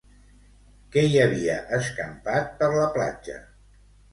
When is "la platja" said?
2.79-3.37